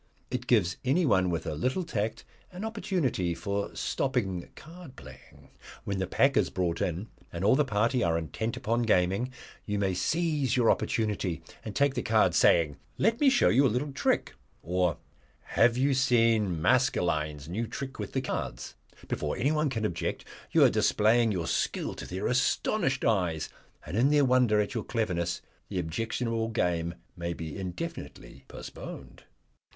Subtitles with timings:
[0.31, 5.51] It gives anyone with a little tact an opportunity for stopping card playing.
[5.83, 9.31] When the pack is brought in, and all the party are intent upon gaming,
[9.63, 13.69] you may seize your opportunity and take the cards, saying, 'Let me show you a
[13.69, 14.33] little trick,'
[14.63, 14.97] or,
[15.41, 18.73] 'Have you seen Maskelyne's new trick with the cards?'
[19.07, 23.49] Before anyone can object you are displaying your skill to their astonished eyes,
[23.85, 29.25] and in their wonder at your cleverness the objectionable game may be indefinitely postponed."